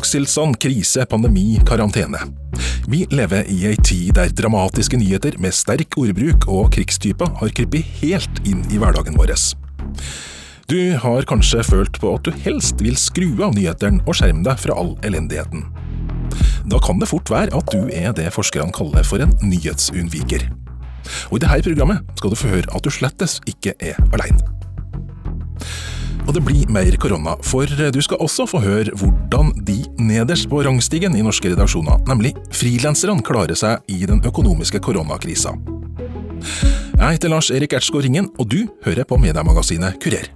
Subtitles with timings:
[0.00, 2.18] unntakstilstand, krise, pandemi, karantene.
[2.88, 7.84] Vi lever i ei tid der dramatiske nyheter med sterk ordbruk og krigstyper har krypet
[8.00, 9.34] helt inn i hverdagen vår.
[10.68, 14.56] Du har kanskje følt på at du helst vil skru av nyhetene og skjerme deg
[14.58, 15.66] fra all elendigheten.
[16.70, 20.48] Da kan det fort være at du er det forskerne kaller for en nyhetsunnviker.
[21.28, 24.48] Og i dette programmet skal du få høre at du slettes ikke er aleine.
[26.30, 30.60] Og det blir mer korona, for du skal også få høre hvordan de nederst på
[30.62, 35.56] rangstigen i norske redaksjoner, nemlig frilanserne, klarer seg i den økonomiske koronakrisa.
[37.00, 40.30] Jeg heter Lars Erik Ertsgaard Ringen, og du hører på mediemagasinet Kurer.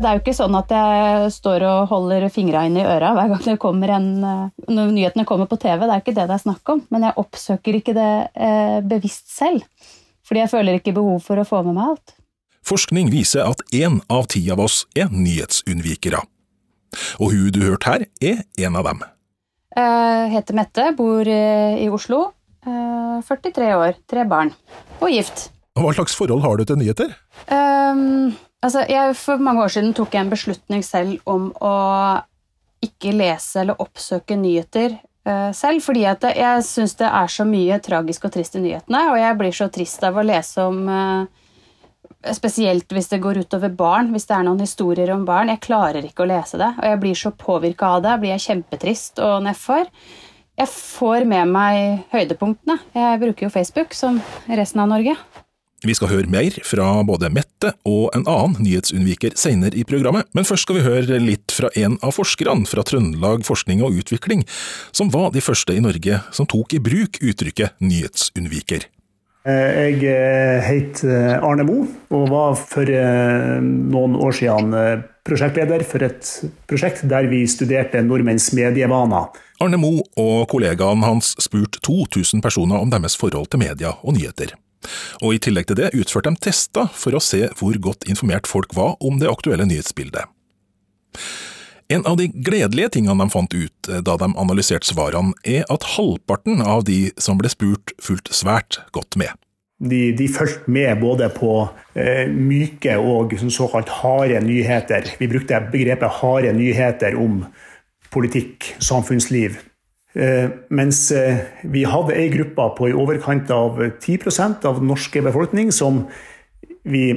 [0.00, 3.34] Det er jo ikke sånn at jeg står og holder fingra inn i øra hver
[3.34, 5.82] gang det kommer en, eh, når nyhetene kommer på TV.
[5.84, 6.80] Det er ikke det det er snakk om.
[6.88, 9.66] Men jeg oppsøker ikke det eh, bevisst selv.
[10.24, 12.16] Fordi jeg føler ikke behov for å få med meg alt.
[12.64, 16.24] Forskning viser at én av ti av oss er nyhetsunnvikere.
[17.20, 19.04] Og hun du hørte her, er en av dem.
[19.76, 22.30] Jeg heter Mette, bor eh, i Oslo.
[22.64, 24.56] 43 år, tre barn.
[25.04, 25.50] Og gift.
[25.76, 27.12] Hva slags forhold har du til nyheter?
[27.52, 31.76] Um, Altså, jeg, for mange år siden tok jeg en beslutning selv om å
[32.84, 38.26] ikke lese eller oppsøke nyheter uh, selv, fordi jeg syns det er så mye tragisk
[38.28, 41.28] og trist i nyhetene, og jeg blir så trist av å lese om uh,
[42.36, 45.48] Spesielt hvis det går utover barn, hvis det er noen historier om barn.
[45.48, 48.16] Jeg klarer ikke å lese det, og jeg blir så påvirka av det.
[48.20, 49.88] blir jeg kjempetrist og nedfor.
[50.60, 52.76] Jeg får med meg høydepunktene.
[52.92, 54.20] Jeg bruker jo Facebook, som
[54.52, 55.16] resten av Norge.
[55.86, 60.44] Vi skal høre mer fra både Mette og en annen nyhetsunnviker senere i programmet, men
[60.44, 64.44] først skal vi høre litt fra en av forskerne fra Trøndelag Forskning og Utvikling,
[64.92, 68.84] som var de første i Norge som tok i bruk uttrykket nyhetsunnviker.
[69.48, 71.78] Eh, jeg eh, heter Arne Mo
[72.12, 74.74] og var for eh, noen år siden
[75.24, 76.28] prosjektleder for et
[76.68, 79.32] prosjekt der vi studerte nordmenns medievaner.
[79.64, 84.52] Arne Mo og kollegaen hans spurte 2000 personer om deres forhold til media og nyheter.
[85.20, 88.74] Og I tillegg til det utførte de tester for å se hvor godt informert folk
[88.76, 90.28] var om det aktuelle nyhetsbildet.
[91.90, 95.88] En av de gledelige tingene de fant ut eh, da de analyserte svarene, er at
[95.96, 99.34] halvparten av de som ble spurt, fulgte svært godt med.
[99.80, 101.54] De, de fulgte med både på
[101.98, 105.08] eh, myke og såkalt harde nyheter.
[105.18, 107.42] Vi brukte begrepet harde nyheter om
[108.14, 109.58] politikk, samfunnsliv,
[110.14, 114.18] mens eh, vi hadde ei gruppe på i overkant av 10
[114.66, 116.08] av den norske befolkning som
[116.82, 117.16] vi eh,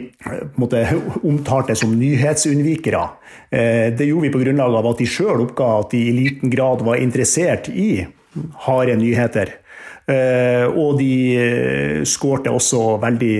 [0.61, 3.07] måte, omtalte som nyhetsunnvikere.
[3.49, 6.81] Det gjorde vi på grunnlag av at de sjøl oppga at de i liten grad
[6.85, 8.05] var interessert i
[8.65, 9.49] harde nyheter.
[10.73, 11.43] Og de
[12.09, 13.37] skårte også veldig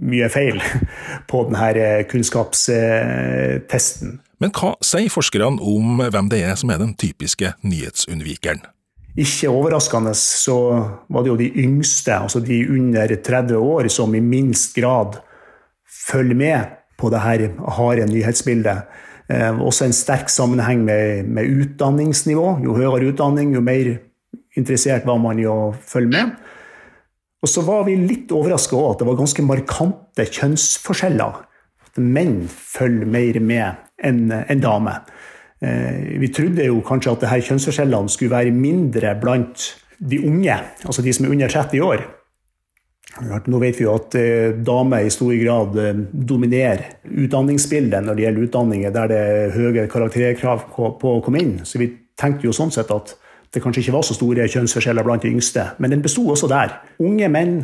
[0.00, 0.62] mye feil
[1.30, 4.20] på denne kunnskapstesten.
[4.40, 8.64] Men hva sier forskerne om hvem det er som er den typiske nyhetsunnvikeren?
[9.18, 10.56] Ikke overraskende så
[11.10, 15.18] var det jo de yngste, altså de under 30 år, som i minst grad
[15.90, 17.46] følger med på det her
[17.78, 18.86] harde nyhetsbildet.
[19.30, 22.60] Eh, også en sterk sammenheng med, med, utdanningsnivå.
[22.64, 23.96] Jo høyere utdanning, jo mer
[24.58, 26.32] interessert var man i å følge med.
[27.40, 31.38] Og så var vi litt overraska òg at det var ganske markante kjønnsforskjeller.
[31.86, 35.06] At menn følger mer med enn en damer.
[35.60, 39.66] Eh, vi trodde jo kanskje at disse kjønnsforskjellene skulle være mindre blant
[40.00, 40.56] de unge,
[40.86, 42.06] altså de som er under 30 år.
[43.20, 48.24] Nå vet vi jo at eh, damer i stor grad eh, dominerer utdanningsbildet når det
[48.24, 51.58] gjelder utdanninger der det er høye karakterkrav på å komme inn.
[51.66, 53.16] Så vi tenkte jo sånn sett at
[53.50, 55.72] det kanskje ikke var så store kjønnsforskjeller blant de yngste.
[55.82, 56.76] Men den besto også der.
[57.02, 57.56] Unge menn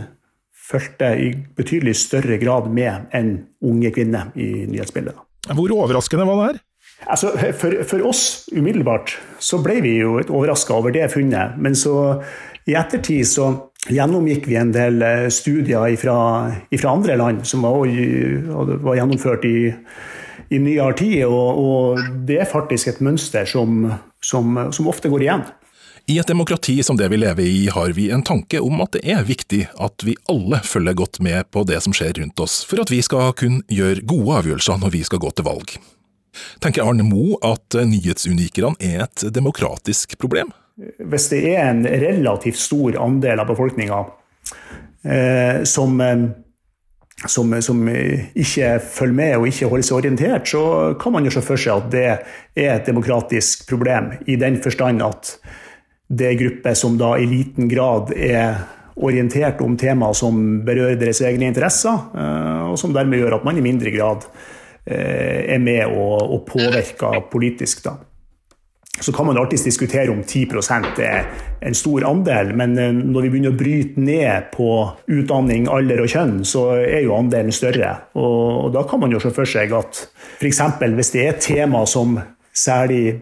[0.67, 5.15] fulgte i betydelig større grad med enn unge kvinner i nyhetsbildet.
[5.55, 6.66] Hvor overraskende var det her?
[7.05, 11.59] Altså, for, for, oss umiddelbart så ble vi jo overraska over det funnet.
[11.61, 12.23] Men så
[12.67, 13.51] i ettertid så
[13.93, 16.17] gjennomgikk vi en del eh, studier fra
[16.91, 17.87] andre land som var,
[18.83, 19.71] var gjennomført i,
[20.51, 21.21] i nyere tid.
[21.29, 23.87] Og, og, det er faktisk et mønster som,
[24.25, 25.47] som, som ofte går igjen.
[26.07, 29.03] I et demokrati som det vi lever i, har vi en tanke om at det
[29.11, 32.83] er viktig at vi alle følger godt med på det som skjer rundt oss, for
[32.83, 35.75] at vi skal kunne gjøre gode avgjørelser når vi skal gå til valg.
[36.63, 40.53] Tenker Arne Moe at nyhetsunikerne er et demokratisk problem?
[40.77, 44.03] Hvis det er en relativt stor andel av befolkninga
[45.09, 46.27] eh, som, eh,
[47.25, 50.65] som, som, ikke følger med og ikke holder seg orientert, så
[51.01, 55.01] kan man jo se for seg at det er et demokratisk problem, i den forstand
[55.07, 55.39] at
[56.07, 58.61] det er grupper som da i liten grad er
[58.97, 62.05] orientert om temaer som berører deres egne interesser,
[62.69, 64.25] og som dermed gjør at man i mindre grad
[64.87, 67.83] er med og, og påvirker politisk.
[67.85, 67.97] da.
[69.01, 71.27] Så kan man alltids diskutere om 10% er
[71.61, 74.71] en stor andel, men eh, når vi begynner å bryte ned på
[75.13, 77.93] utdanning, alder og kjønn, så er jo andelen større.
[78.17, 80.01] Og, da kan man jo se for seg at
[80.41, 80.63] f.eks.
[80.97, 82.17] hvis det er et tema som
[82.57, 83.19] særlig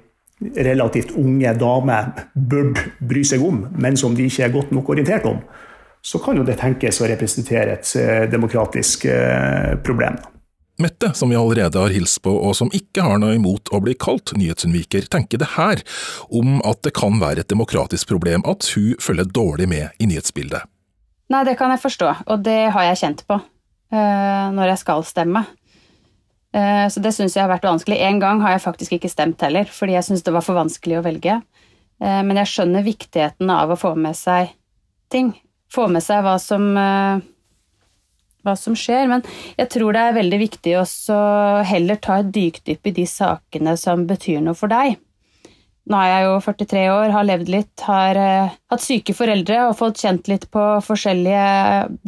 [0.54, 5.26] relativt unge damer burde bry seg om, men som de ikke er godt nok orientert
[5.30, 5.40] om,
[6.04, 9.08] så kan jo det tenkes å representere et eh, demokratisk
[9.82, 10.20] problem.
[10.76, 13.94] Mette, som vi allerede har hilst på og som ikke har noe imot å bli
[13.94, 15.82] kalt nyhetsunnviker, tenker det her
[16.34, 20.66] om at det kan være et demokratisk problem at hun følger dårlig med i nyhetsbildet.
[21.30, 25.04] Nei, det kan jeg forstå, og det har jeg kjent på uh, når jeg skal
[25.06, 25.44] stemme.
[26.54, 28.00] Uh, så det syns jeg har vært vanskelig.
[28.02, 30.98] En gang har jeg faktisk ikke stemt heller, fordi jeg syns det var for vanskelig
[30.98, 31.38] å velge.
[32.02, 34.50] Uh, men jeg skjønner viktigheten av å få med seg
[35.14, 35.32] ting.
[35.72, 36.66] Få med seg hva som
[38.44, 39.24] hva som skjer, men
[39.58, 40.84] jeg tror det er veldig viktig å
[41.66, 44.98] heller ta et dykdypp i de sakene som betyr noe for deg.
[45.84, 49.76] Nå er jeg jo 43 år, har levd litt, har uh, hatt syke foreldre og
[49.76, 51.48] fått kjent litt på forskjellige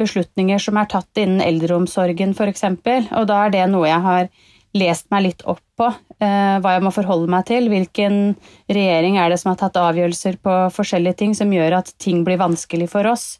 [0.01, 4.31] beslutninger som er tatt innen eldreomsorgen f.eks., og da er det noe jeg har
[4.77, 8.19] lest meg litt opp på, uh, hva jeg må forholde meg til, hvilken
[8.65, 12.41] regjering er det som har tatt avgjørelser på forskjellige ting som gjør at ting blir
[12.41, 13.35] vanskelig for oss.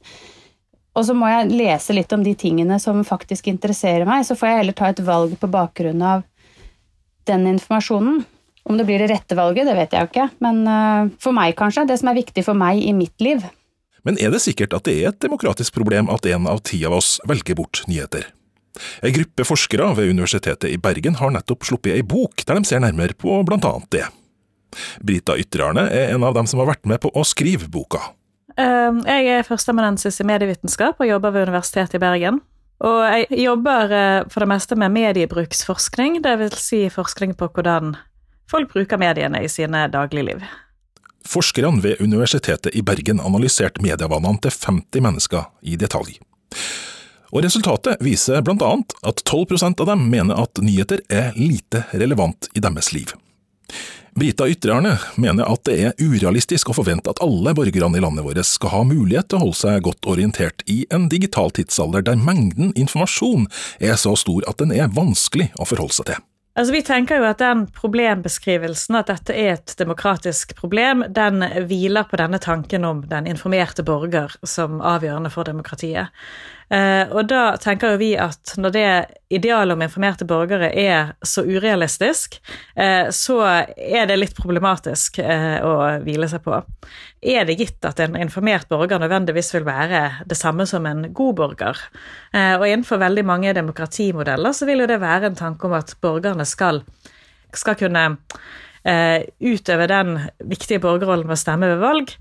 [0.97, 4.49] Og så må jeg lese litt om de tingene som faktisk interesserer meg, så får
[4.49, 6.25] jeg heller ta et valg på bakgrunn av
[7.29, 8.23] den informasjonen.
[8.67, 11.53] Om det blir det rette valget, det vet jeg jo ikke, men uh, for meg
[11.55, 11.85] kanskje.
[11.87, 13.45] Det som er viktig for meg i mitt liv.
[14.07, 16.97] Men er det sikkert at det er et demokratisk problem at en av ti av
[16.97, 18.25] oss velger bort nyheter?
[19.05, 22.83] En gruppe forskere ved Universitetet i Bergen har nettopp sluppet ei bok der de ser
[22.83, 24.05] nærmere på blant annet det.
[25.01, 28.03] Brita Ytterarne er en av dem som har vært med på å skrive boka.
[28.57, 32.39] Ehm, jeg er førsteamanuensis i medievitenskap og jobber ved Universitetet i Bergen.
[32.85, 36.57] Og jeg jobber eh, for det meste med mediebruksforskning, dvs.
[36.61, 37.95] Si forskning på hvordan
[38.49, 40.41] folk bruker mediene i sine dagligliv.
[41.27, 46.17] Forskerne ved Universitetet i Bergen analyserte medievanene til 50 mennesker i detalj.
[47.35, 52.63] Og Resultatet viser annet at 12% av dem mener at nyheter er lite relevant i
[52.63, 53.11] deres liv.
[54.17, 58.39] Brita Ytterarne mener at det er urealistisk å forvente at alle borgerne i landet vårt
[58.49, 62.71] skal ha mulighet til å holde seg godt orientert i en digital tidsalder der mengden
[62.73, 63.45] informasjon
[63.77, 66.25] er så stor at den er vanskelig å forholde seg til.
[66.57, 72.09] Altså, vi tenker jo at den problembeskrivelsen, at dette er et demokratisk problem, den hviler
[72.09, 76.09] på denne tanken om den informerte borger som avgjørende for demokratiet.
[76.69, 78.87] Eh, og da tenker jo vi at når det
[79.37, 82.39] idealet om informerte borgere er så urealistisk,
[82.75, 86.59] eh, så er det litt problematisk eh, å hvile seg på.
[87.23, 91.39] Er det gitt at en informert borger nødvendigvis vil være det samme som en god
[91.39, 91.79] borger?
[92.37, 96.45] Og innenfor veldig mange demokratimodeller så vil jo det være en tanke om at borgerne
[96.45, 96.83] skal,
[97.57, 98.03] skal kunne
[98.85, 100.13] utøve den
[100.45, 102.13] viktige borgerrollen med å stemme ved valg,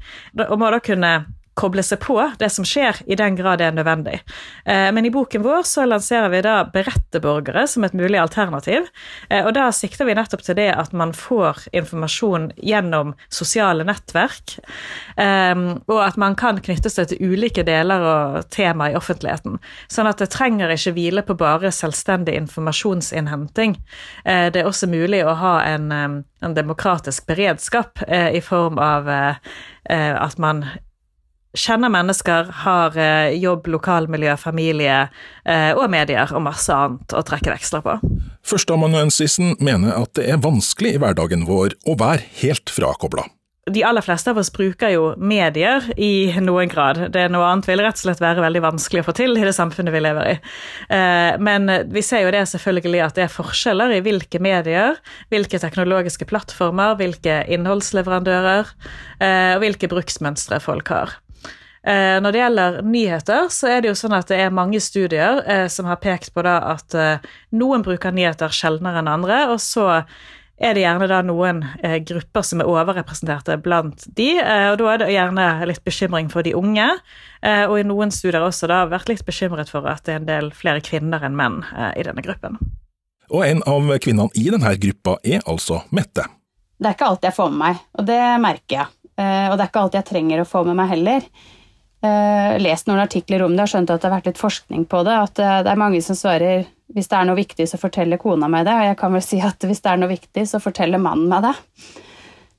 [0.49, 1.12] og må da kunne
[1.56, 4.20] koble seg på det som skjer, i den grad det er nødvendig.
[4.68, 8.90] Eh, men i boken vår så lanserer vi da beretteborgere som et mulig alternativ.
[9.30, 14.58] Eh, og da sikter vi nettopp til det at man får informasjon gjennom sosiale nettverk,
[15.16, 15.54] eh,
[15.88, 19.56] og at man kan knytte seg til ulike deler og tema i offentligheten.
[19.88, 23.78] Sånn at det trenger ikke hvile på bare selvstendig informasjonsinnhenting.
[24.25, 30.64] Det er også mulig å ha en, en demokratisk beredskap i form av at man
[31.56, 35.06] kjenner mennesker, har eh, jobb, lokalmiljø, familie
[35.44, 37.96] eh, og medier og masse annet å trekke veksler på.
[38.46, 43.26] Førsteamanuensisen mener at det er vanskelig i hverdagen vår å være helt frakobla.
[43.66, 47.00] De aller fleste av oss bruker jo medier i noen grad.
[47.10, 49.42] Det er noe annet vil rett og slett være veldig vanskelig å få til i
[49.42, 50.36] det samfunnet vi lever i.
[50.94, 55.02] Eh, men vi ser jo det selvfølgelig at det er forskjeller i hvilke medier,
[55.34, 58.70] hvilke teknologiske plattformer, hvilke innholdsleverandører
[59.16, 61.16] og hvilke bruksmønstre folk har.
[61.87, 65.38] Eh, når det gjelder nyheter, så er det jo sånn at det er mange studier
[65.47, 69.61] eh, som har pekt på da at eh, noen bruker nyheter sjeldnere enn andre, og
[69.62, 70.02] så
[70.57, 74.88] er det gjerne da noen eh, grupper som er overrepresenterte blant de, eh, og da
[74.93, 76.88] er det gjerne litt bekymring for de unge.
[77.45, 80.31] Eh, og i noen studier også da vært litt bekymret for at det er en
[80.31, 81.61] del flere kvinner enn menn
[81.95, 82.59] i denne gruppen.
[83.31, 86.25] Og en av kvinnene i denne gruppa er altså Mette.
[86.76, 88.88] Det er ikke alt jeg får med meg, og det merker jeg.
[89.16, 91.25] Og det er ikke alt jeg trenger å få med meg heller
[92.02, 95.14] lest noen artikler om det og skjønt at det har vært litt forskning på det.
[95.16, 98.48] At uh, det er mange som svarer hvis det er noe viktig, så forteller kona
[98.50, 98.74] meg det.
[98.74, 101.48] Og jeg kan vel si at hvis det er noe viktig, så forteller mannen meg
[101.48, 101.54] det.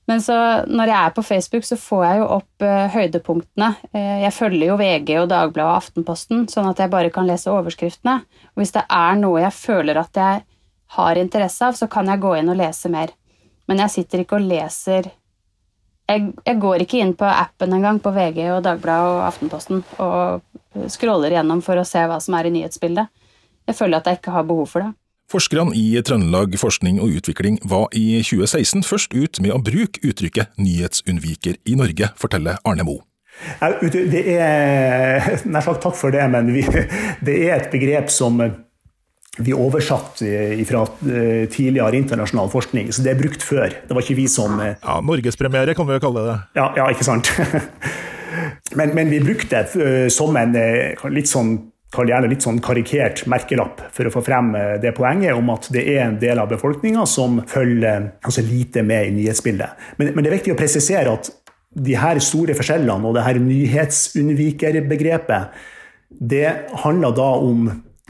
[0.08, 0.36] Men så
[0.72, 3.72] når jeg er på Facebook, så får jeg jo opp uh, høydepunktene.
[3.92, 7.52] Uh, jeg følger jo VG og Dagbladet og Aftenposten, sånn at jeg bare kan lese
[7.54, 8.22] overskriftene.
[8.56, 10.44] Og hvis det er noe jeg føler at jeg
[10.98, 13.12] har interesse av, så kan jeg gå inn og lese mer.
[13.68, 15.12] Men jeg sitter ikke og leser
[16.08, 20.88] Jeg, jeg går ikke inn på appen engang på VG og Dagbladet og Aftenposten og
[20.92, 23.12] scroller gjennom for å se hva som er i nyhetsbildet.
[23.68, 24.94] Jeg føler at jeg ikke har behov for det.
[25.28, 30.56] Forskerne i Trøndelag Forskning og Utvikling var i 2016 først ut med å bruke uttrykket
[30.56, 33.04] nyhetsunnviker i Norge, forteller Arne Moe.
[33.92, 36.64] Det er Nær sagt takk for det, men vi,
[37.28, 38.40] det er et begrep som
[39.38, 40.24] vi oversatt
[40.68, 43.70] fra eh, tidligere internasjonal forskning, så det er brukt før.
[43.70, 46.38] Det var ikke vi som eh, Ja, Norgespremiere kan vi jo kalle det.
[46.60, 47.32] Ja, ja ikke sant.
[48.76, 50.52] Men, men vi brukte det eh, som en
[51.10, 51.56] litt sånn
[51.94, 55.64] kall gjerne litt sånn karikert merkelapp for å få frem eh, det poenget om at
[55.74, 59.70] det er en del av befolkninga som følger altså lite med i nyhetsbildet.
[60.00, 61.26] Men, men, det er viktig å presisere at
[61.78, 65.44] de her store forskjellene og det her nyhetsunnvikerbegrepet,
[66.08, 66.50] det
[66.84, 67.58] handler da om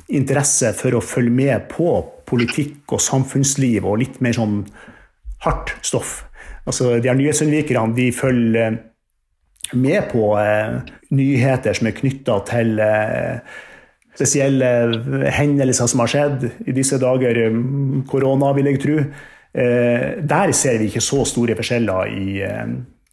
[0.07, 1.89] interesse for å følge med på
[2.27, 4.61] politikk og samfunnsliv og litt mer sånn
[5.43, 6.21] hardt stoff.
[6.67, 8.77] Altså, de her nyhetsunnvikerne de følger
[9.77, 10.77] med på eh,
[11.15, 13.57] nyheter som er knytta til eh,
[14.17, 18.97] spesielle hendelser som har skjedd i disse dager, um, korona, vil jeg tro.
[19.57, 22.65] Eh, der ser vi ikke så store forskjeller i, eh,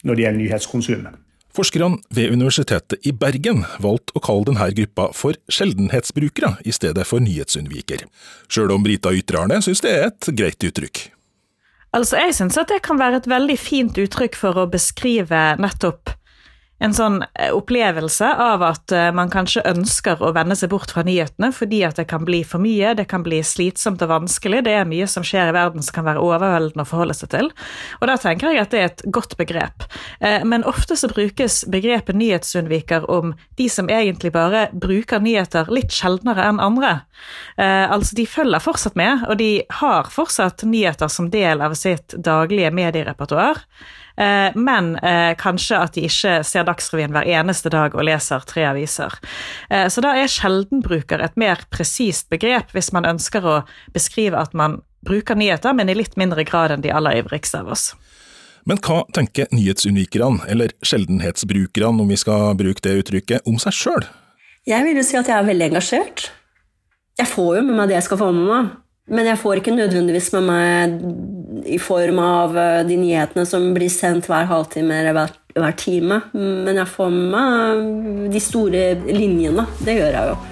[0.05, 1.07] når det gjelder nyhetskonsum.
[1.55, 7.23] Forskerne ved Universitetet i Bergen valgte å kalle denne gruppa for sjeldenhetsbrukere i stedet for
[7.23, 8.03] nyhetsunnviker,
[8.51, 11.05] sjøl om Brita Ytrarne syns det er et greit uttrykk.
[11.95, 16.11] Altså, Jeg syns at det kan være et veldig fint uttrykk for å beskrive nettopp
[16.83, 21.05] en sånn eh, opplevelse av at eh, man kanskje ønsker å vende seg bort fra
[21.07, 24.65] nyhetene fordi at det kan bli for mye, det kan bli slitsomt og vanskelig.
[24.67, 27.53] Det er mye som skjer i verden som kan være overveldende å forholde seg til.
[28.01, 29.87] Og da tenker jeg at det er et godt begrep.
[30.19, 35.95] Eh, men ofte så brukes begrepet nyhetsunnviker om de som egentlig bare bruker nyheter litt
[35.95, 36.97] sjeldnere enn andre.
[37.57, 42.73] Altså, de følger fortsatt med, og de har fortsatt nyheter som del av sitt daglige
[42.75, 43.63] medierepertoar.
[44.17, 48.67] Eh, men eh, kanskje at de ikke ser Dagsrevyen hver eneste dag og leser tre
[48.71, 49.17] aviser.
[49.71, 53.61] Eh, så da er sjeldenbruker et mer presist begrep hvis man ønsker å
[53.95, 57.75] beskrive at man bruker nyheter, men i litt mindre grad enn de aller ivrigste av
[57.75, 57.91] oss.
[58.65, 64.07] Men hva tenker nyhetsunikerne, eller sjeldenhetsbrukerne om vi skal bruke det uttrykket, om seg sjøl?
[64.65, 66.31] Jeg vil jo si at jeg er veldig engasjert.
[67.21, 68.73] Jeg får jo med meg det jeg skal få med meg.
[69.13, 70.95] Men jeg får ikke nødvendigvis med meg
[71.67, 76.21] i form av eh, de nyhetene som blir sendt hver halvtime eller hver, hver time.
[76.35, 79.69] Men jeg får med meg de store linjene.
[79.85, 80.43] Det gjør jeg jo.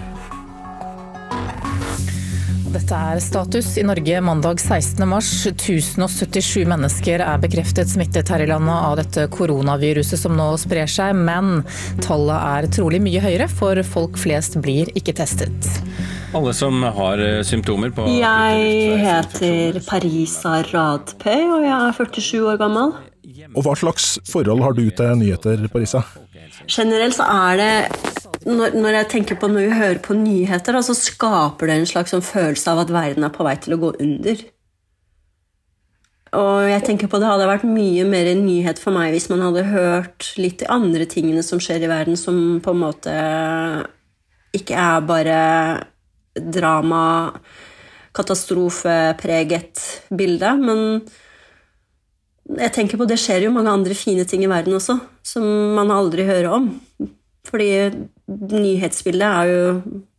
[2.73, 5.51] Dette er status i Norge mandag 16.3.
[5.53, 11.13] 1077 mennesker er bekreftet smittet her i landet av dette koronaviruset som nå sprer seg,
[11.13, 11.67] men
[12.01, 15.69] tallet er trolig mye høyere, for folk flest blir ikke testet.
[16.33, 22.57] Alle som har eh, symptomer på Jeg heter Parisa Radpøy, og jeg er 47 år
[22.63, 22.95] gammel.
[23.53, 26.01] Og Hva slags forhold har du til nyheter, Parisa?
[26.65, 27.75] Generelt så er det
[28.49, 32.17] når, når, jeg tenker på når vi hører på nyheter, så skaper det en slags
[32.17, 34.43] sånn følelse av at verden er på vei til å gå under.
[36.33, 39.45] Og jeg tenker på Det hadde vært mye mer en nyhet for meg hvis man
[39.45, 43.17] hadde hørt litt de andre tingene som skjer i verden, som på en måte
[44.57, 45.41] ikke er bare
[46.37, 47.33] drama,
[48.17, 50.55] katastrofepreget bilde.
[50.61, 51.03] Men
[52.59, 55.45] jeg tenker på det skjer jo mange andre fine ting i verden også, som
[55.77, 56.73] man aldri hører om.
[57.49, 57.69] Fordi
[58.29, 59.63] nyhetsbildet er jo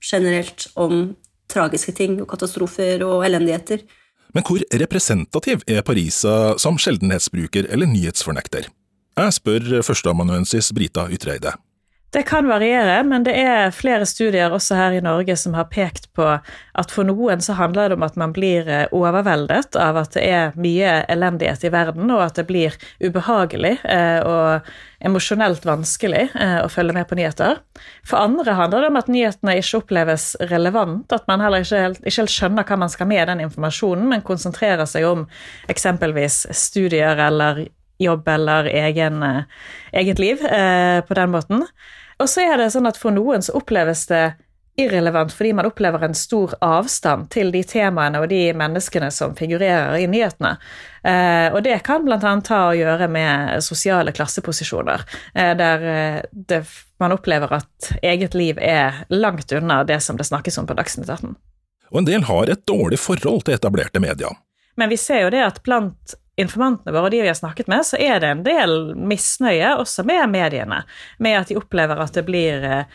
[0.03, 1.13] generelt om
[1.51, 3.83] tragiske ting og katastrofer og elendigheter.
[4.33, 8.65] Men hvor representativ er Parisa som sjeldenhetsbruker eller nyhetsfornekter?
[9.13, 11.53] Jeg spør førsteamanuensis Brita Ytreide.
[12.13, 16.11] Det kan variere, men det er flere studier også her i Norge som har pekt
[16.13, 20.13] på at for noen så handler det om at man blir eh, overveldet av at
[20.13, 24.69] det er mye elendighet i verden, og at det blir ubehagelig eh, og
[25.01, 27.63] emosjonelt vanskelig eh, å følge med på nyheter.
[28.05, 32.03] For andre handler det om at nyhetene ikke oppleves relevant, at man heller ikke helt,
[32.05, 35.25] ikke helt skjønner hva man skal med den informasjonen, men konsentrerer seg om
[35.65, 37.65] eksempelvis studier eller
[38.03, 39.23] jobb eller egen,
[39.91, 41.63] eget liv på den måten.
[42.21, 44.25] Og så er det sånn at for noen så oppleves det
[44.75, 49.99] irrelevant fordi man opplever en stor avstand til de temaene og de menneskene som figurerer
[50.01, 50.55] i nyhetene.
[51.03, 52.17] Eh, og det kan bl.a.
[52.17, 55.05] ha å gjøre med sosiale klasseposisjoner,
[55.35, 56.63] eh, der eh, det,
[57.01, 61.09] man opplever at eget liv er langt unna det som det snakkes om på Dagsnytt
[61.09, 61.35] 18.
[61.93, 64.33] Og en del har et dårlig forhold til etablerte medier.
[64.75, 67.85] Men vi ser jo det at blant informantene våre og de vi har snakket med,
[67.85, 70.83] så er det en del misnøye også med mediene.
[71.21, 72.85] Med at de opplever at det blir eh,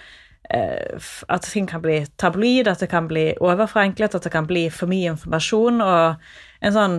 [1.28, 4.88] At ting kan bli tabloid, at det kan bli overforenklet, at det kan bli for
[4.88, 5.82] mye informasjon.
[5.84, 6.96] Og en sånn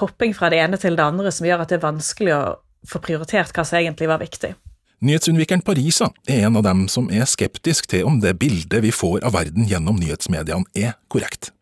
[0.00, 2.42] hopping fra det ene til det andre som gjør at det er vanskelig å
[2.90, 4.56] få prioritert hva som egentlig var viktig.
[5.00, 9.22] Nyhetsunnvikeren Parisa er en av dem som er skeptisk til om det bildet vi får
[9.24, 11.54] av verden gjennom nyhetsmediene er korrekt.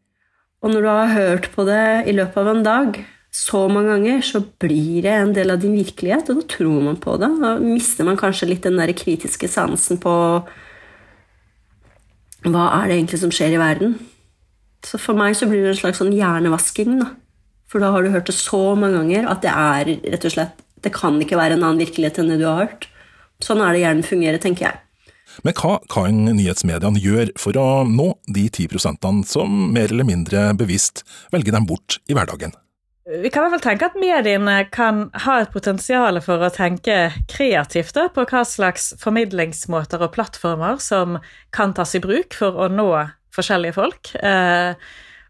[0.64, 2.98] Og når du har hørt på det i løpet av en dag
[3.38, 6.98] så mange ganger, så blir det en del av din virkelighet, og da tror man
[6.98, 7.28] på det.
[7.38, 10.14] Da mister man kanskje litt den der kritiske sansen på
[12.48, 13.94] hva er det egentlig som skjer i verden.
[14.86, 17.12] Så for meg så blir det en slags sånn hjernevasking, da.
[17.70, 20.62] For da har du hørt det så mange ganger at det er rett og slett
[20.78, 22.86] Det kan ikke være en annen virkelighet enn det du har hørt.
[23.42, 24.78] Sånn er det hjernen fungerer, tenker jeg.
[25.42, 30.52] Men hva kan nyhetsmediene gjøre for å nå de ti prosentene som mer eller mindre
[30.58, 31.02] bevisst
[31.34, 32.54] velger dem bort i hverdagen?
[33.08, 36.96] Vi kan i hvert fall tenke at mediene kan ha et potensial for å tenke
[37.32, 41.16] kreativt da, på hva slags formidlingsmåter og plattformer som
[41.56, 42.90] kan tas i bruk for å nå
[43.32, 44.10] forskjellige folk.
[44.20, 44.76] Eh,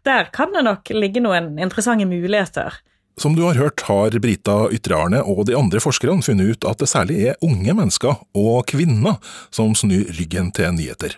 [0.03, 2.81] der kan det nok ligge noen interessante muligheter.
[3.19, 6.89] Som du har hørt, har Brita Ytre-Arne og de andre forskerne funnet ut at det
[6.91, 9.21] særlig er unge mennesker og kvinner
[9.55, 11.15] som snur ryggen til nyheter.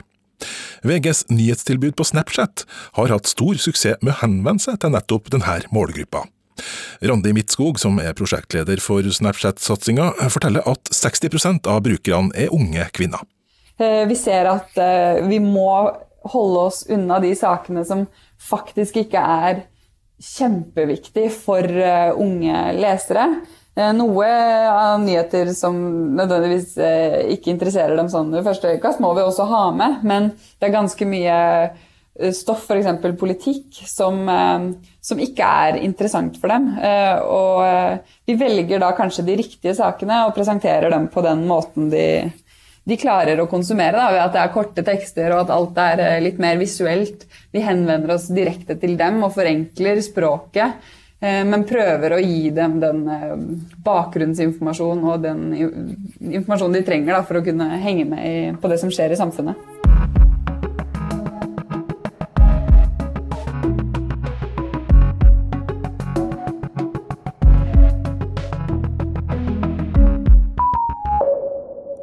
[0.86, 2.68] VGs nyhetstilbud på Snapchat
[3.00, 6.28] har hatt stor suksess med å henvende seg til nettopp denne målgruppa.
[7.02, 13.26] Randi Midtskog, som er prosjektleder for Snapchat-satsinga, forteller at 60% av brukerne er unge kvinner.
[13.82, 15.72] Eh, vi ser at eh, vi må
[16.32, 18.06] holde oss unna de sakene som
[18.42, 19.64] faktisk ikke er
[20.22, 23.24] kjempeviktig for uh, unge lesere.
[23.98, 24.28] Noe
[24.70, 25.80] av nyheter som
[26.14, 26.76] nødvendigvis
[27.34, 30.28] ikke interesserer dem sånn i første øyekast, må vi også ha med, men
[30.60, 31.38] det er ganske mye
[32.36, 33.16] stoff, f.eks.
[33.20, 34.26] politikk, som,
[35.00, 36.68] som, ikke er interessant for dem.
[37.24, 37.62] Og
[38.28, 42.06] vi velger da kanskje de riktige sakene og presenterer dem på den måten de,
[42.84, 46.02] de klarer å konsumere, da, ved at det er korte tekster og at alt er
[46.06, 47.28] eh, litt mer visuelt.
[47.54, 50.90] Vi henvender oss direkte til dem og forenkler språket,
[51.22, 57.24] eh, men prøver å gi dem den bakgrunnsinformasjonen bakgrunnsinformasjon og den informasjonen de trenger da,
[57.28, 59.91] for å kunne henge med på det som skjer i samfunnet.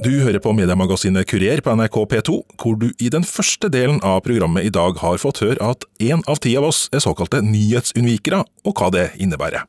[0.09, 4.23] Du hører på mediemagasinet Kurier på NRK P2, hvor du i den første delen av
[4.25, 8.39] programmet i dag har fått høre at én av ti av oss er såkalte nyhetsunnvikere,
[8.65, 9.67] og hva det innebærer.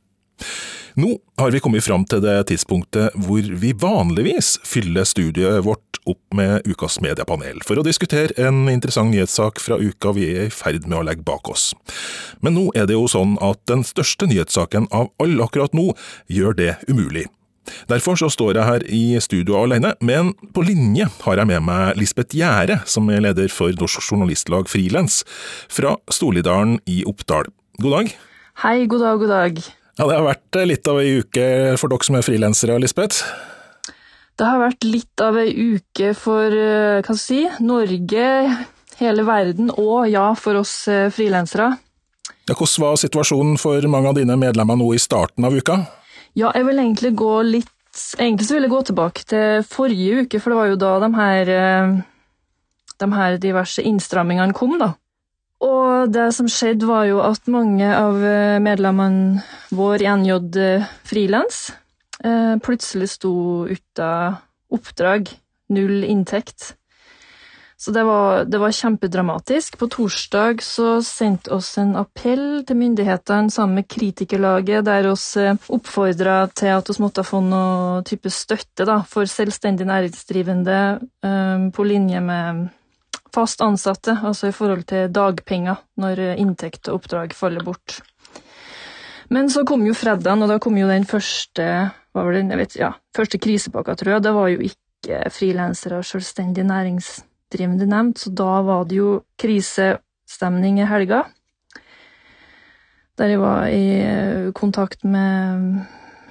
[0.96, 6.22] Nå har vi kommet fram til det tidspunktet hvor vi vanligvis fyller studiet vårt opp
[6.40, 10.88] med ukas mediepanel, for å diskutere en interessant nyhetssak fra uka vi er i ferd
[10.88, 11.74] med å legge bak oss.
[12.40, 15.90] Men nå er det jo sånn at den største nyhetssaken av alle akkurat nå
[16.32, 17.28] gjør det umulig.
[17.90, 22.00] Derfor så står jeg her i studio alene, men på linje har jeg med meg
[22.00, 25.24] Lisbeth Gjære, som er leder for Norsk Journalistlag Frilans,
[25.72, 27.52] fra Storlidalen i Oppdal.
[27.80, 28.16] God dag.
[28.64, 29.62] Hei, god dag, god dag.
[30.00, 31.46] Ja, Det har vært litt av ei uke
[31.80, 33.24] for dere som er frilansere, Lisbeth?
[34.40, 38.28] Det har vært litt av ei uke for eh, hva skal si, Norge,
[39.02, 41.74] hele verden og ja, for oss eh, frilansere.
[42.48, 45.82] Ja, hvordan var situasjonen for mange av dine medlemmer nå i starten av uka?
[46.38, 47.76] Ja, jeg vil egentlig gå litt
[48.22, 51.08] Egentlig så vil jeg gå tilbake til forrige uke, for det var jo da de
[51.16, 51.96] her, eh,
[53.02, 54.92] de her diverse innstrammingene kom, da.
[55.66, 59.42] Og det som skjedde, var jo at mange av eh, medlemmene
[59.76, 61.72] våre i NJ eh, Frilans
[62.64, 64.38] plutselig sto uten
[64.76, 65.30] oppdrag,
[65.72, 66.74] null inntekt.
[67.80, 69.78] Så det var, det var, kjempedramatisk.
[69.80, 75.56] På torsdag så sendte oss en appell til myndighetene sammen med Kritikerlaget, der oss eh,
[75.72, 80.82] oppfordra til at vi måtte få noe type støtte da, for selvstendig næringsdrivende
[81.24, 82.68] um, på linje med
[83.32, 88.02] fast ansatte, altså i forhold til dagpenger når inntekt og oppdrag faller bort.
[89.32, 91.70] Men så kom jo fredagen, og da kom jo den første
[92.20, 94.24] jeg vet, ja, første krisepakka, tror jeg.
[94.26, 99.24] Det var jo ikke frilansere og selvstendig næringsdrivende næringsdrivende nevnt, så da var det jo
[99.38, 101.24] krisestemning i helga.
[103.18, 105.86] Der jeg var i eh, kontakt med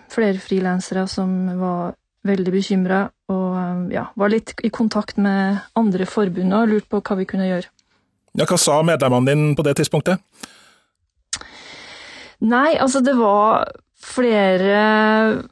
[0.08, 6.06] flere frilansere som var veldig bekymra, og eh, ja, var litt i kontakt med andre
[6.06, 7.68] forbund og lurte på hva vi kunne gjøre.
[8.38, 10.18] Ja, hva sa medlemmene dine på det tidspunktet?
[12.40, 13.66] Nei, altså det var
[13.98, 14.78] flere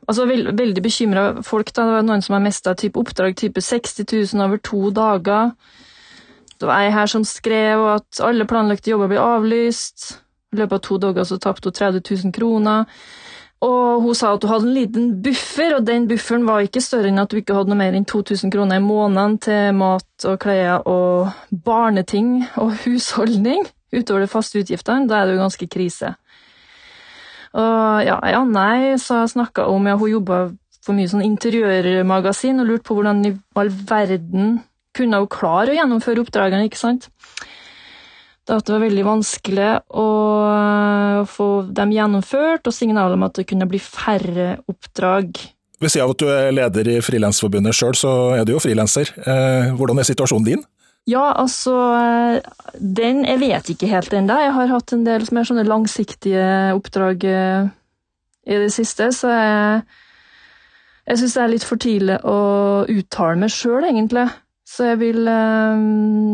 [0.07, 1.73] altså veld, Veldig bekymra folk.
[1.75, 5.53] da, Det var noen som har mista oppdrag type 60 000 over to dager.
[6.59, 10.23] Det var ei her som skrev at alle planlagte jobber blir avlyst.
[10.53, 12.87] I løpet av to dager så tapte hun 30 000 kroner.
[13.67, 17.09] Og hun sa at hun hadde en liten buffer, og den bufferen var ikke større
[17.09, 20.39] enn at hun ikke hadde noe mer enn 2000 kroner i måneden til mat og
[20.43, 21.33] klær og
[21.65, 23.65] barneting og husholdning
[23.97, 25.09] utover de faste utgiftene.
[25.09, 26.15] Da er det jo ganske krise.
[27.55, 30.41] Og ja, ja nei, så jeg snakka om ja, hun jobba
[30.87, 34.59] for mye sånn interiørmagasin og lurte på hvordan i all verden
[34.97, 37.11] kunne hun klare å gjennomføre oppdragene, ikke sant?
[38.47, 40.07] Da at det var veldig vanskelig å
[41.27, 45.35] få dem gjennomført, og signal om at det kunne bli færre oppdrag.
[45.83, 49.11] Ved siden av at du er leder i Frilansforbundet sjøl, så er du jo frilanser.
[49.19, 50.63] Eh, hvordan er situasjonen din?
[51.07, 51.75] Ja, altså
[52.75, 54.41] Den jeg vet ikke helt ennå.
[54.43, 57.69] Jeg har hatt en del mer sånne langsiktige oppdrag eh,
[58.47, 59.81] i det siste, så jeg,
[61.07, 62.39] jeg syns det er litt for tidlig å
[62.91, 64.27] uttale meg sjøl, egentlig.
[64.67, 65.83] Så jeg vil eh,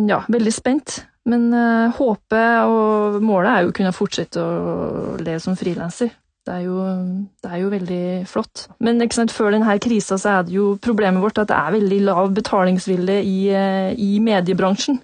[0.08, 1.02] Ja, veldig spent.
[1.28, 6.10] Men uh, håpet og målet er jo å kunne fortsette å leve som frilanser.
[6.42, 8.66] Det, det, er jo veldig flott.
[8.82, 12.00] Men sant, før denne krisa så er det jo problemet vårt at det er veldig
[12.08, 14.98] lav betalingsvilje i, uh, i mediebransjen.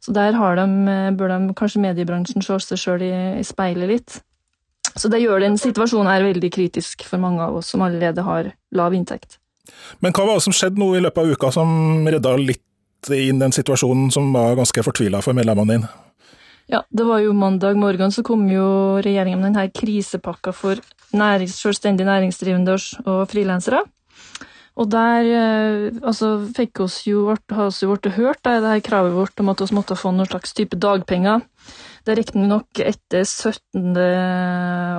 [0.00, 3.12] Så der de, uh, bør de kanskje mediebransjen se seg sjøl i,
[3.42, 4.18] i speilet litt.
[4.96, 8.50] Så det gjør den situasjonen her veldig kritisk for mange av oss som allerede har
[8.74, 9.36] lav inntekt.
[10.00, 13.40] Men hva var det som skjedde nå i løpet av uka som redda litt inn
[13.40, 15.92] den situasjonen som var ganske fortvila for medlemmene dine?
[16.70, 18.64] Ja, det var jo mandag morgen så kom jo
[19.02, 20.78] regjeringa med denne krisepakka for
[21.10, 22.76] nærings, selvstendig næringsdrivende
[23.10, 23.80] og frilansere.
[24.78, 29.16] Og der eh, altså, fikk oss jo, har oss jo blitt hørt det her kravet
[29.16, 31.42] vårt om at vi måtte få noen slags type dagpenger.
[32.06, 33.98] Det er riktignok etter 17.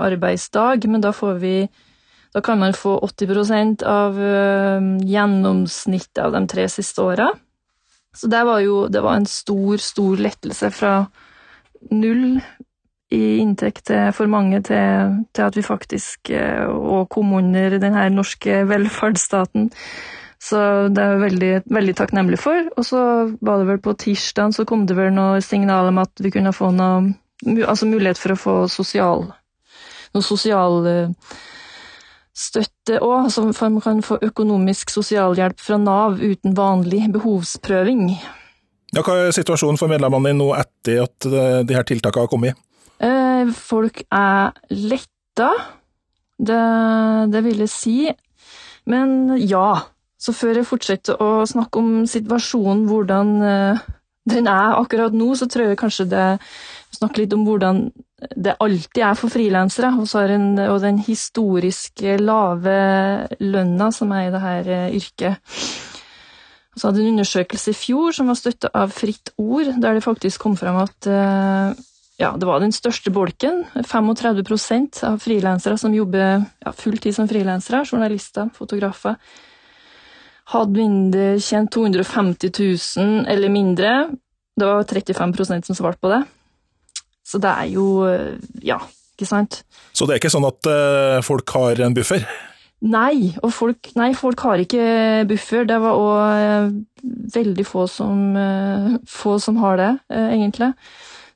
[0.04, 1.56] arbeidsdag, men da får vi
[2.36, 7.32] da kan man få 80% av uh, gjennomsnittet av de tre siste åra.
[8.16, 10.94] Så det var jo det var en stor, stor lettelse fra
[11.90, 12.42] null
[13.12, 18.62] i inntekt for mange til, til at vi faktisk òg eh, kom under denne norske
[18.72, 19.70] velferdsstaten.
[20.42, 22.72] Så det er jeg veldig, veldig takknemlig for.
[22.78, 23.02] Og så
[23.46, 26.56] var det vel på tirsdag så kom det vel noe signal om at vi kunne
[26.56, 29.24] få noe Altså mulighet for å få sosial
[30.14, 31.38] noe sosial uh,
[32.36, 38.12] støtte òg, så man kan få økonomisk sosialhjelp fra Nav uten vanlig behovsprøving.
[38.92, 42.32] Ja, hva er situasjonen for medlemmene dine nå etter at eh, de her tiltakene har
[42.32, 42.60] kommet?
[43.00, 45.54] Eh, folk er letta,
[46.36, 46.60] det,
[47.32, 47.96] det vil jeg si.
[48.92, 49.88] Men ja,
[50.20, 53.86] så før jeg fortsetter å snakke om situasjonen, hvordan eh,
[54.30, 56.28] den er akkurat nå, så tror jeg kanskje det
[56.94, 57.86] snakker litt om hvordan
[58.38, 62.76] det alltid er for frilansere, og, den historiske lave
[63.40, 64.70] lønna som er i det her
[66.76, 66.80] eh, yrket.
[66.80, 70.42] Så hadde en undersøkelse i fjor som var støtta av Fritt Ord, der det faktisk
[70.42, 71.74] kom fram at eh,
[72.18, 73.66] ja, det var den største bolken.
[73.76, 79.16] 35% av frilansere som jobber ja, fulltid som frilansere, journalister, fotografer,
[80.52, 82.52] hadde mindre, tjent 250
[82.98, 84.10] 000 eller mindre.
[84.56, 86.24] Det var 35% som svarte på det.
[87.26, 88.82] Så det er jo eh, Ja,
[89.16, 89.64] ikke sant?
[89.94, 92.26] Så det er ikke sånn at uh, folk har en buffer?
[92.82, 94.86] Nei, og folk, nei, folk har ikke
[95.30, 95.68] buffer.
[95.70, 100.72] Det var òg uh, veldig få som, uh, få som har det, egentlig.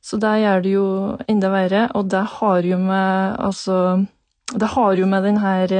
[0.05, 0.87] Så der gjør det jo
[1.29, 4.05] enda verre, og det har jo med altså
[4.53, 5.71] det har jo med den, her,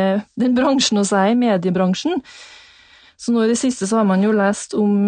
[0.42, 2.24] den bransjen å si, mediebransjen.
[3.22, 5.06] Så nå i det siste så har man jo lest om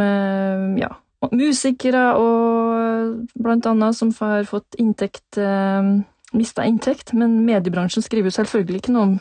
[0.77, 0.91] ja,
[1.31, 5.97] musikere og blant annet som har fått inntekt eh,
[6.35, 9.13] Mista inntekt, men mediebransjen skriver jo selvfølgelig ikke noe om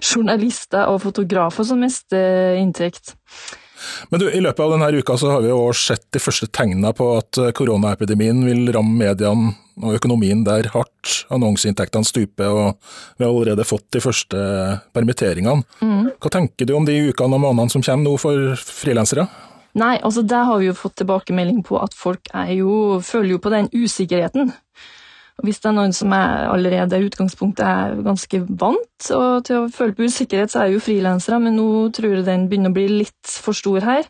[0.00, 3.14] journalister og fotografer som mister inntekt.
[4.08, 6.92] Men du, I løpet av denne uka så har vi jo sett de første tegnene
[6.96, 9.52] på at koronaepidemien vil ramme mediene
[9.84, 11.26] og økonomien der hardt.
[11.32, 14.38] Annonseinntektene stuper, og vi har allerede fått de første
[14.96, 15.66] permitteringene.
[15.82, 16.12] Mm.
[16.16, 19.26] Hva tenker du om de ukene og månedene som kommer nå for frilansere?
[19.76, 23.52] Nei, altså der har vi jo fått tilbakemelding på at folk jo, føler jo på
[23.52, 24.54] den usikkerheten.
[25.36, 29.66] Og hvis det er noen som er allerede i utgangspunktet er ganske vant til å
[29.72, 32.86] føle på usikkerhet, så er jo frilansere, men nå tror jeg den begynner å bli
[33.02, 34.08] litt for stor her.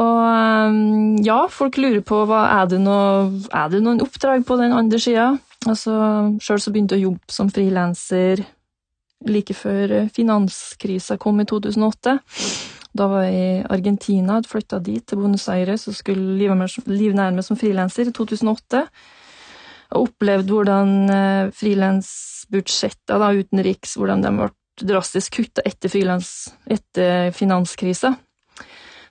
[0.00, 4.56] Og ehm, ja, folk lurer på hva er det, noe, er det noen oppdrag på
[4.60, 5.30] den andre sida.
[5.68, 5.94] Altså,
[6.42, 8.44] Sjøl begynte jeg å jobbe som frilanser
[9.28, 12.16] like før finanskrisa kom i 2008.
[12.92, 17.46] Da var jeg i Argentina, hadde flytta dit, til Buenos Aires, og skulle livnære meg
[17.46, 18.82] som frilanser i 2008.
[19.92, 20.92] Og opplevde hvordan
[21.56, 24.50] frilansbudsjettene, frilansbudsjetter utenriks hvordan de ble
[24.88, 25.92] drastisk kutta etter,
[26.72, 28.14] etter finanskrisa.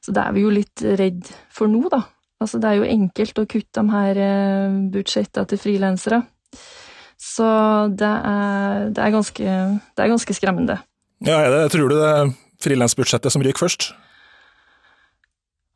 [0.02, 2.02] Så det er vi jo litt redd for nå, da.
[2.42, 6.24] Altså, det er jo enkelt å kutte de her eh, budsjettene til frilansere.
[7.22, 7.48] Så
[7.94, 9.58] det er, det er, ganske,
[9.94, 10.80] det er ganske skremmende.
[11.22, 12.32] Ja, det, Tror du det er
[12.66, 13.92] frilansbudsjettet som ryker først?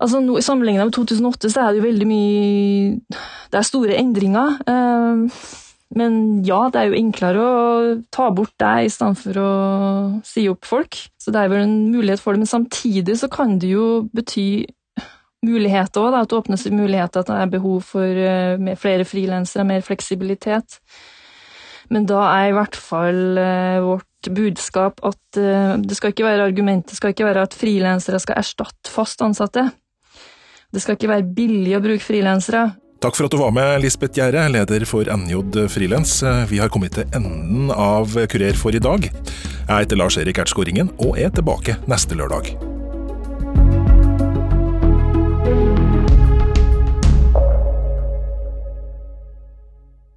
[0.01, 3.19] Altså, no, Sammenlignet med 2008 så er det jo veldig mye
[3.51, 4.57] Det er store endringer.
[4.67, 5.43] Eh,
[5.95, 7.57] men ja, det er jo enklere å
[8.11, 9.51] ta bort deg i stedet for å
[10.27, 10.97] si opp folk.
[11.21, 12.43] Så det er vel en mulighet for det.
[12.43, 14.65] Men samtidig så kan det jo bety
[15.45, 19.85] muligheter òg, at det åpnes muligheter, at det er behov for uh, flere frilansere, mer
[19.85, 20.79] fleksibilitet.
[21.93, 26.49] Men da er i hvert fall uh, vårt budskap at uh, det skal ikke være
[26.49, 29.69] argumentet skal ikke være at frilansere skal erstatte fast ansatte.
[30.73, 32.67] Det skal ikke være billig å bruke frilansere.
[33.03, 36.17] Takk for at du var med, Lisbeth Gjerde, leder for NJ Frilans.
[36.49, 39.09] Vi har kommet til enden av Kurer for i dag.
[39.09, 42.74] Jeg heter Lars Erik Ertskåringen og er tilbake neste lørdag.